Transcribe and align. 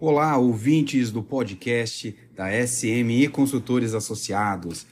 Olá, 0.00 0.36
ouvintes 0.38 1.10
do 1.10 1.24
podcast 1.24 2.14
da 2.32 2.46
SMI 2.64 3.26
Consultores 3.26 3.94
Associados. 3.94 4.86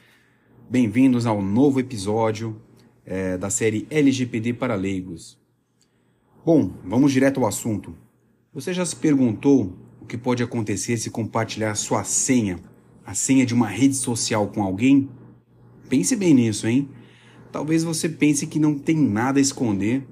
Bem-vindos 0.68 1.26
ao 1.26 1.40
novo 1.40 1.78
episódio 1.78 2.60
é, 3.04 3.38
da 3.38 3.48
série 3.48 3.86
LGPD 3.88 4.54
para 4.54 4.74
leigos. 4.74 5.38
Bom, 6.44 6.72
vamos 6.84 7.12
direto 7.12 7.38
ao 7.38 7.46
assunto. 7.46 7.96
Você 8.52 8.74
já 8.74 8.84
se 8.84 8.96
perguntou 8.96 9.78
o 10.00 10.06
que 10.06 10.18
pode 10.18 10.42
acontecer 10.42 10.96
se 10.96 11.08
compartilhar 11.08 11.76
sua 11.76 12.02
senha, 12.02 12.58
a 13.04 13.14
senha 13.14 13.46
de 13.46 13.54
uma 13.54 13.68
rede 13.68 13.94
social 13.94 14.48
com 14.48 14.60
alguém? 14.60 15.08
Pense 15.88 16.16
bem 16.16 16.34
nisso, 16.34 16.66
hein? 16.66 16.88
Talvez 17.52 17.84
você 17.84 18.08
pense 18.08 18.44
que 18.44 18.58
não 18.58 18.76
tem 18.76 18.96
nada 18.96 19.38
a 19.38 19.42
esconder 19.42 20.04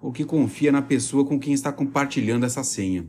ou 0.00 0.10
que 0.10 0.24
confia 0.24 0.72
na 0.72 0.80
pessoa 0.80 1.22
com 1.22 1.38
quem 1.38 1.52
está 1.52 1.70
compartilhando 1.70 2.46
essa 2.46 2.64
senha. 2.64 3.06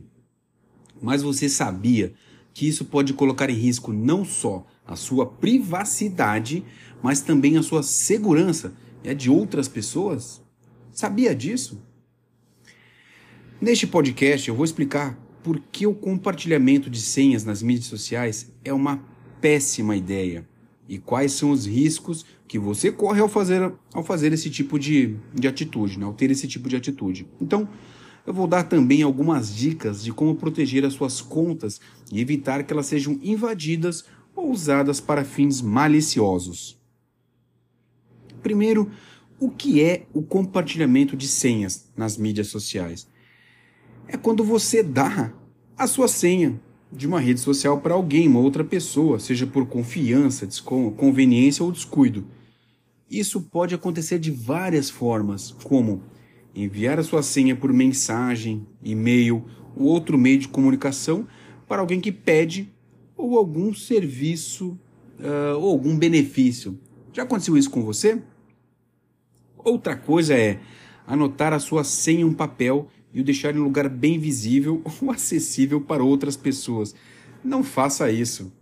Mas 1.00 1.22
você 1.22 1.48
sabia 1.48 2.12
que 2.52 2.68
isso 2.68 2.84
pode 2.84 3.12
colocar 3.12 3.48
em 3.48 3.54
risco 3.54 3.92
não 3.92 4.24
só 4.24 4.66
a 4.86 4.96
sua 4.96 5.26
privacidade, 5.26 6.64
mas 7.02 7.20
também 7.20 7.56
a 7.56 7.62
sua 7.62 7.82
segurança 7.82 8.74
e 9.02 9.08
a 9.08 9.14
de 9.14 9.30
outras 9.30 9.68
pessoas? 9.68 10.42
Sabia 10.92 11.34
disso? 11.34 11.82
Neste 13.60 13.86
podcast 13.86 14.48
eu 14.48 14.54
vou 14.54 14.64
explicar 14.64 15.18
por 15.42 15.60
que 15.72 15.86
o 15.86 15.94
compartilhamento 15.94 16.90
de 16.90 17.00
senhas 17.00 17.44
nas 17.44 17.62
mídias 17.62 17.86
sociais 17.86 18.52
é 18.64 18.72
uma 18.72 19.02
péssima 19.40 19.96
ideia 19.96 20.46
e 20.88 20.98
quais 20.98 21.32
são 21.32 21.50
os 21.50 21.66
riscos 21.66 22.26
que 22.48 22.58
você 22.58 22.90
corre 22.90 23.20
ao 23.20 23.28
fazer, 23.28 23.72
ao 23.94 24.02
fazer 24.02 24.32
esse 24.32 24.50
tipo 24.50 24.78
de, 24.78 25.16
de 25.32 25.46
atitude, 25.46 25.98
né? 25.98 26.04
ao 26.04 26.12
ter 26.12 26.30
esse 26.30 26.48
tipo 26.48 26.68
de 26.68 26.74
atitude. 26.74 27.28
Então, 27.40 27.68
eu 28.26 28.34
vou 28.34 28.46
dar 28.46 28.64
também 28.64 29.02
algumas 29.02 29.54
dicas 29.54 30.02
de 30.02 30.12
como 30.12 30.34
proteger 30.34 30.84
as 30.84 30.94
suas 30.94 31.20
contas 31.20 31.80
e 32.12 32.20
evitar 32.20 32.62
que 32.64 32.72
elas 32.72 32.86
sejam 32.86 33.18
invadidas 33.22 34.04
ou 34.34 34.50
usadas 34.50 35.00
para 35.00 35.24
fins 35.24 35.60
maliciosos. 35.60 36.78
Primeiro, 38.42 38.90
o 39.38 39.50
que 39.50 39.82
é 39.82 40.06
o 40.12 40.22
compartilhamento 40.22 41.16
de 41.16 41.26
senhas 41.26 41.90
nas 41.96 42.16
mídias 42.16 42.48
sociais? 42.48 43.08
É 44.06 44.16
quando 44.16 44.44
você 44.44 44.82
dá 44.82 45.32
a 45.76 45.86
sua 45.86 46.08
senha 46.08 46.60
de 46.92 47.06
uma 47.06 47.20
rede 47.20 47.40
social 47.40 47.80
para 47.80 47.94
alguém, 47.94 48.28
uma 48.28 48.40
outra 48.40 48.64
pessoa, 48.64 49.18
seja 49.18 49.46
por 49.46 49.66
confiança, 49.66 50.48
conveniência 50.96 51.64
ou 51.64 51.70
descuido. 51.70 52.26
Isso 53.10 53.40
pode 53.40 53.74
acontecer 53.74 54.18
de 54.18 54.30
várias 54.30 54.90
formas, 54.90 55.52
como 55.64 56.02
enviar 56.54 56.98
a 56.98 57.02
sua 57.02 57.22
senha 57.22 57.54
por 57.54 57.72
mensagem, 57.72 58.66
e-mail 58.82 59.44
ou 59.76 59.86
outro 59.86 60.18
meio 60.18 60.38
de 60.38 60.48
comunicação 60.48 61.26
para 61.68 61.80
alguém 61.80 62.00
que 62.00 62.10
pede 62.10 62.72
ou 63.16 63.38
algum 63.38 63.72
serviço 63.72 64.78
uh, 65.18 65.58
ou 65.58 65.70
algum 65.70 65.96
benefício. 65.96 66.78
Já 67.12 67.22
aconteceu 67.22 67.56
isso 67.56 67.70
com 67.70 67.82
você? 67.82 68.20
Outra 69.58 69.96
coisa 69.96 70.34
é 70.34 70.60
anotar 71.06 71.52
a 71.52 71.58
sua 71.58 71.84
senha 71.84 72.20
em 72.20 72.24
um 72.24 72.32
papel 72.32 72.88
e 73.12 73.20
o 73.20 73.24
deixar 73.24 73.54
em 73.54 73.58
um 73.58 73.64
lugar 73.64 73.88
bem 73.88 74.18
visível 74.18 74.82
ou 75.02 75.10
acessível 75.10 75.80
para 75.80 76.02
outras 76.02 76.36
pessoas. 76.36 76.94
Não 77.42 77.62
faça 77.62 78.10
isso. 78.10 78.52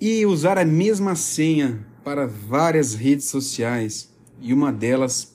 E 0.00 0.24
usar 0.24 0.58
a 0.58 0.64
mesma 0.64 1.14
senha 1.14 1.86
para 2.02 2.26
várias 2.26 2.94
redes 2.94 3.26
sociais 3.26 4.10
e 4.40 4.52
uma 4.52 4.72
delas, 4.72 5.29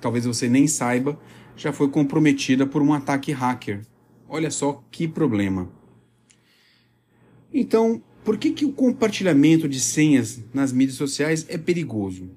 talvez 0.00 0.24
você 0.24 0.48
nem 0.48 0.66
saiba, 0.66 1.18
já 1.56 1.72
foi 1.72 1.88
comprometida 1.88 2.66
por 2.66 2.82
um 2.82 2.92
ataque 2.92 3.32
hacker. 3.32 3.82
Olha 4.28 4.50
só 4.50 4.82
que 4.90 5.08
problema. 5.08 5.70
Então, 7.52 8.02
por 8.24 8.36
que, 8.36 8.50
que 8.50 8.64
o 8.64 8.72
compartilhamento 8.72 9.68
de 9.68 9.80
senhas 9.80 10.44
nas 10.52 10.72
mídias 10.72 10.96
sociais 10.96 11.46
é 11.48 11.56
perigoso? 11.56 12.30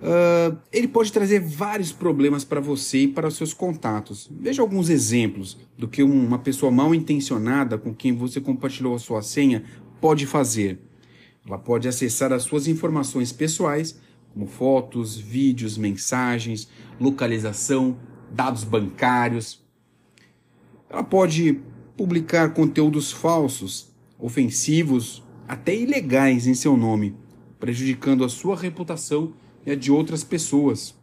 Uh, 0.00 0.56
ele 0.72 0.88
pode 0.88 1.12
trazer 1.12 1.40
vários 1.40 1.92
problemas 1.92 2.42
para 2.42 2.58
você 2.58 3.00
e 3.00 3.08
para 3.08 3.28
os 3.28 3.36
seus 3.36 3.52
contatos. 3.52 4.30
Veja 4.30 4.62
alguns 4.62 4.88
exemplos 4.88 5.58
do 5.76 5.86
que 5.86 6.02
uma 6.02 6.38
pessoa 6.38 6.72
mal 6.72 6.94
intencionada 6.94 7.76
com 7.76 7.94
quem 7.94 8.16
você 8.16 8.40
compartilhou 8.40 8.94
a 8.94 8.98
sua 8.98 9.20
senha 9.20 9.64
pode 10.00 10.24
fazer. 10.24 10.78
Ela 11.46 11.58
pode 11.58 11.86
acessar 11.86 12.32
as 12.32 12.44
suas 12.44 12.66
informações 12.66 13.30
pessoais, 13.30 13.98
como 14.32 14.46
fotos, 14.46 15.16
vídeos, 15.16 15.76
mensagens, 15.76 16.68
localização, 16.98 17.98
dados 18.30 18.64
bancários. 18.64 19.62
Ela 20.88 21.02
pode 21.02 21.60
publicar 21.96 22.54
conteúdos 22.54 23.12
falsos, 23.12 23.92
ofensivos, 24.18 25.22
até 25.46 25.74
ilegais 25.74 26.46
em 26.46 26.54
seu 26.54 26.76
nome, 26.76 27.16
prejudicando 27.58 28.24
a 28.24 28.28
sua 28.28 28.56
reputação 28.56 29.34
e 29.66 29.70
a 29.70 29.74
de 29.74 29.90
outras 29.90 30.22
pessoas. 30.22 30.94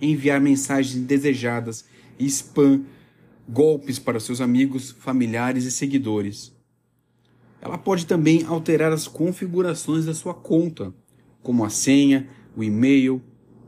Enviar 0.00 0.40
mensagens 0.40 0.96
indesejadas 0.96 1.84
spam, 2.18 2.84
golpes 3.48 3.98
para 3.98 4.20
seus 4.20 4.40
amigos, 4.40 4.90
familiares 4.90 5.64
e 5.64 5.70
seguidores. 5.70 6.54
Ela 7.60 7.76
pode 7.76 8.06
também 8.06 8.44
alterar 8.44 8.92
as 8.92 9.06
configurações 9.06 10.06
da 10.06 10.14
sua 10.14 10.32
conta, 10.32 10.94
como 11.42 11.64
a 11.64 11.70
senha, 11.70 12.28
o 12.56 12.62
e-mail, 12.62 13.22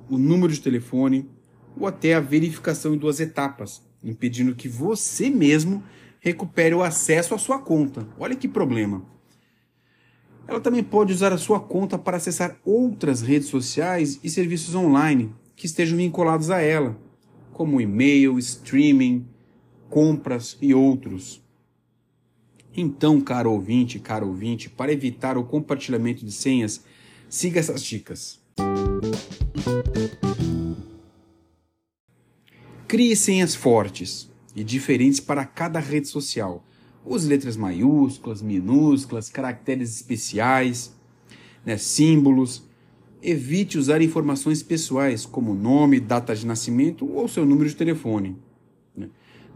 o 0.08 0.18
número 0.18 0.52
de 0.52 0.60
telefone 0.60 1.28
ou 1.76 1.86
até 1.86 2.14
a 2.14 2.20
verificação 2.20 2.94
em 2.94 2.98
duas 2.98 3.20
etapas, 3.20 3.82
impedindo 4.04 4.54
que 4.54 4.68
você 4.68 5.30
mesmo 5.30 5.82
recupere 6.20 6.74
o 6.74 6.82
acesso 6.82 7.34
à 7.34 7.38
sua 7.38 7.58
conta. 7.58 8.06
Olha 8.18 8.36
que 8.36 8.46
problema. 8.46 9.04
Ela 10.46 10.60
também 10.60 10.82
pode 10.82 11.12
usar 11.12 11.32
a 11.32 11.38
sua 11.38 11.60
conta 11.60 11.98
para 11.98 12.16
acessar 12.16 12.58
outras 12.64 13.22
redes 13.22 13.48
sociais 13.48 14.20
e 14.22 14.28
serviços 14.28 14.74
online 14.74 15.32
que 15.56 15.66
estejam 15.66 15.96
vinculados 15.96 16.50
a 16.50 16.60
ela, 16.60 16.98
como 17.52 17.80
e-mail, 17.80 18.38
streaming, 18.38 19.26
compras 19.88 20.56
e 20.60 20.74
outros. 20.74 21.42
Então, 22.74 23.20
caro 23.20 23.52
ouvinte, 23.52 23.98
caro 23.98 24.28
ouvinte, 24.28 24.68
para 24.70 24.92
evitar 24.92 25.36
o 25.36 25.44
compartilhamento 25.44 26.24
de 26.24 26.32
senhas, 26.32 26.84
siga 27.32 27.58
essas 27.58 27.82
dicas. 27.82 28.38
Crie 32.86 33.16
senhas 33.16 33.54
fortes 33.54 34.30
e 34.54 34.62
diferentes 34.62 35.18
para 35.18 35.46
cada 35.46 35.80
rede 35.80 36.08
social 36.08 36.62
Use 37.04 37.26
letras 37.26 37.56
maiúsculas, 37.56 38.40
minúsculas, 38.40 39.28
caracteres 39.28 39.96
especiais, 39.96 40.94
né, 41.64 41.76
símbolos. 41.76 42.62
Evite 43.20 43.78
usar 43.78 44.00
informações 44.02 44.62
pessoais, 44.62 45.26
como 45.26 45.54
nome, 45.54 45.98
data 45.98 46.34
de 46.34 46.46
nascimento 46.46 47.08
ou 47.12 47.26
seu 47.26 47.44
número 47.44 47.68
de 47.68 47.76
telefone. 47.76 48.36
Né. 48.96 49.08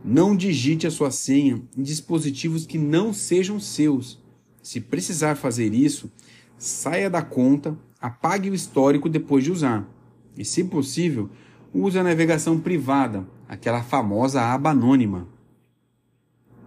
Não 0.05 0.37
digite 0.37 0.87
a 0.87 0.91
sua 0.91 1.11
senha 1.11 1.63
em 1.77 1.83
dispositivos 1.83 2.67
que 2.67 2.79
não 2.79 3.13
sejam 3.13 3.61
seus. 3.61 4.21
Se 4.61 4.81
precisar 4.81 5.37
fazer 5.37 5.73
isso, 5.73 6.11
saia 6.59 7.11
da 7.11 7.23
conta, 7.23 7.77
apague 8.01 8.51
o 8.51 8.55
histórico 8.55 9.09
depois 9.09 9.45
de 9.45 9.53
usar. 9.53 9.89
E, 10.37 10.45
se 10.45 10.65
possível, 10.65 11.31
use 11.73 11.99
a 11.99 12.03
navegação 12.03 12.59
privada, 12.59 13.27
aquela 13.49 13.83
famosa 13.83 14.43
aba 14.43 14.71
anônima. 14.71 15.29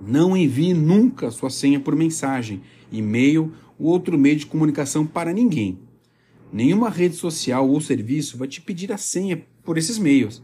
Não 0.01 0.35
envie 0.35 0.73
nunca 0.73 1.29
sua 1.29 1.49
senha 1.49 1.79
por 1.79 1.95
mensagem, 1.95 2.61
e-mail 2.91 3.53
ou 3.77 3.87
outro 3.87 4.17
meio 4.17 4.37
de 4.37 4.45
comunicação 4.45 5.05
para 5.05 5.33
ninguém. 5.33 5.79
Nenhuma 6.51 6.89
rede 6.89 7.15
social 7.15 7.69
ou 7.69 7.79
serviço 7.79 8.37
vai 8.37 8.47
te 8.47 8.61
pedir 8.61 8.91
a 8.91 8.97
senha 8.97 9.45
por 9.63 9.77
esses 9.77 9.97
meios. 9.97 10.41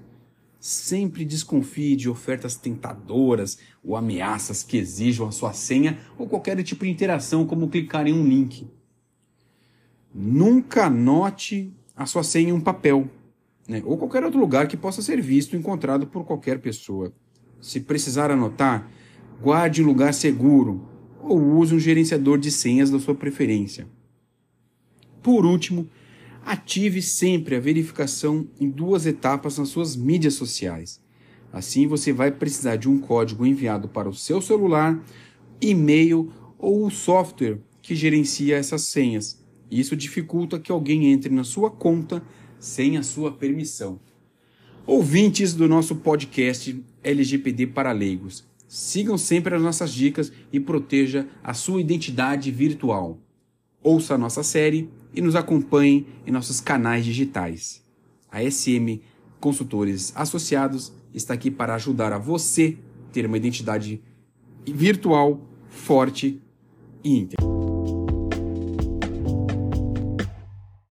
Sempre 0.59 1.25
desconfie 1.25 1.95
de 1.95 2.09
ofertas 2.09 2.56
tentadoras 2.56 3.57
ou 3.83 3.95
ameaças 3.95 4.62
que 4.62 4.77
exijam 4.77 5.27
a 5.27 5.31
sua 5.31 5.53
senha 5.53 6.00
ou 6.18 6.27
qualquer 6.27 6.62
tipo 6.63 6.86
de 6.86 6.92
interação, 6.92 7.45
como 7.45 7.69
clicar 7.69 8.07
em 8.07 8.13
um 8.13 8.27
link. 8.27 8.68
Nunca 10.17 10.85
anote 10.85 11.73
a 11.94 12.06
sua 12.06 12.23
senha 12.23 12.50
em 12.50 12.53
um 12.53 12.62
papel, 12.62 13.09
né? 13.67 13.83
ou 13.85 13.97
qualquer 13.97 14.23
outro 14.23 14.39
lugar 14.39 14.65
que 14.65 14.77
possa 14.77 15.01
ser 15.01 15.21
visto 15.21 15.57
encontrado 15.57 16.07
por 16.07 16.23
qualquer 16.23 16.59
pessoa. 16.59 17.13
Se 17.59 17.81
precisar 17.81 18.31
anotar, 18.31 18.89
guarde 19.41 19.81
em 19.81 19.85
lugar 19.85 20.13
seguro 20.13 20.88
ou 21.19 21.57
use 21.57 21.75
um 21.75 21.79
gerenciador 21.79 22.38
de 22.38 22.50
senhas 22.50 22.89
da 22.89 22.97
sua 22.97 23.13
preferência. 23.13 23.89
Por 25.21 25.45
último, 25.45 25.89
ative 26.45 27.01
sempre 27.01 27.57
a 27.57 27.59
verificação 27.59 28.47
em 28.57 28.69
duas 28.69 29.06
etapas 29.06 29.57
nas 29.57 29.68
suas 29.68 29.97
mídias 29.97 30.35
sociais. 30.35 31.01
Assim 31.51 31.88
você 31.88 32.13
vai 32.13 32.31
precisar 32.31 32.77
de 32.77 32.88
um 32.88 33.00
código 33.00 33.45
enviado 33.45 33.89
para 33.89 34.07
o 34.07 34.13
seu 34.13 34.41
celular, 34.41 34.97
e-mail 35.59 36.31
ou 36.57 36.85
o 36.85 36.89
software 36.89 37.59
que 37.81 37.95
gerencia 37.95 38.56
essas 38.56 38.83
senhas. 38.83 39.44
Isso 39.69 39.95
dificulta 39.95 40.59
que 40.59 40.71
alguém 40.71 41.12
entre 41.12 41.33
na 41.33 41.44
sua 41.44 41.71
conta 41.71 42.23
sem 42.59 42.97
a 42.97 43.03
sua 43.03 43.31
permissão. 43.31 44.00
Ouvintes 44.85 45.53
do 45.53 45.67
nosso 45.67 45.95
podcast 45.95 46.83
LGPD 47.03 47.67
para 47.67 47.91
leigos. 47.91 48.45
Sigam 48.67 49.17
sempre 49.17 49.56
as 49.56 49.62
nossas 49.62 49.91
dicas 49.91 50.31
e 50.51 50.59
proteja 50.59 51.27
a 51.44 51.53
sua 51.53 51.81
identidade 51.81 52.51
virtual. 52.51 53.19
Ouça 53.81 54.15
a 54.15 54.17
nossa 54.17 54.44
série 54.44 54.89
e 55.13 55.21
nos 55.21 55.35
acompanhe 55.35 56.07
em 56.25 56.31
nossos 56.31 56.59
canais 56.59 57.06
digitais. 57.06 57.83
A 58.31 58.44
SM 58.44 59.01
Consultores 59.39 60.11
Associados 60.15 60.91
está 61.13 61.33
aqui 61.33 61.50
para 61.50 61.75
ajudar 61.75 62.11
a 62.11 62.18
você 62.18 62.77
ter 63.11 63.25
uma 63.25 63.38
identidade 63.38 64.01
virtual 64.65 65.39
forte 65.69 66.41
e 67.03 67.18
íntegra. 67.18 67.44